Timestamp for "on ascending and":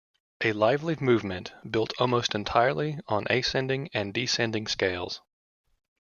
3.07-4.11